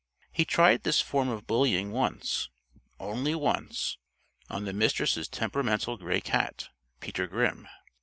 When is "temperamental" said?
5.27-5.97